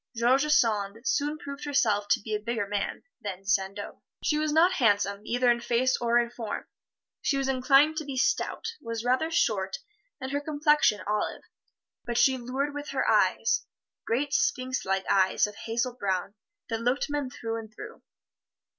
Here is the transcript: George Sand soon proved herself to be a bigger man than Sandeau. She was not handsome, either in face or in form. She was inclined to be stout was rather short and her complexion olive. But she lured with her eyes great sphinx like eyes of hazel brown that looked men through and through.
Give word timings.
George 0.15 0.47
Sand 0.51 0.99
soon 1.07 1.37
proved 1.37 1.63
herself 1.63 2.07
to 2.07 2.19
be 2.19 2.33
a 2.33 2.39
bigger 2.39 2.65
man 2.67 3.03
than 3.21 3.45
Sandeau. 3.45 4.01
She 4.23 4.39
was 4.39 4.51
not 4.51 4.71
handsome, 4.71 5.21
either 5.27 5.51
in 5.51 5.59
face 5.61 5.95
or 5.97 6.17
in 6.17 6.31
form. 6.31 6.65
She 7.21 7.37
was 7.37 7.47
inclined 7.47 7.97
to 7.97 8.03
be 8.05 8.17
stout 8.17 8.67
was 8.81 9.05
rather 9.05 9.29
short 9.29 9.77
and 10.19 10.31
her 10.31 10.41
complexion 10.41 11.01
olive. 11.05 11.43
But 12.03 12.17
she 12.17 12.35
lured 12.39 12.73
with 12.73 12.89
her 12.89 13.07
eyes 13.07 13.63
great 14.03 14.33
sphinx 14.33 14.85
like 14.85 15.05
eyes 15.07 15.45
of 15.45 15.53
hazel 15.53 15.93
brown 15.93 16.33
that 16.69 16.81
looked 16.81 17.07
men 17.11 17.29
through 17.29 17.59
and 17.59 17.71
through. 17.71 18.01